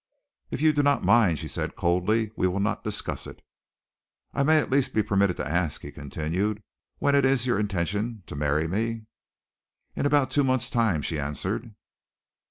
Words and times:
"If 0.49 0.61
you 0.61 0.73
do 0.73 0.81
not 0.81 1.03
mind," 1.03 1.37
she 1.37 1.47
said 1.47 1.75
coldly, 1.75 2.31
"we 2.35 2.47
will 2.47 2.59
not 2.59 2.83
discuss 2.83 3.27
it." 3.27 3.39
"I 4.33 4.41
may 4.41 4.57
at 4.57 4.71
least 4.71 4.95
be 4.95 5.03
permitted 5.03 5.37
to 5.37 5.47
ask," 5.47 5.81
he 5.83 5.91
continued, 5.91 6.63
"when 6.97 7.13
it 7.13 7.23
is 7.23 7.45
your 7.45 7.59
intention 7.59 8.23
to 8.25 8.35
marry 8.35 8.67
me?" 8.67 9.03
"In 9.95 10.07
about 10.07 10.31
two 10.31 10.43
months' 10.43 10.71
time," 10.71 11.03
she 11.03 11.19
answered. 11.19 11.75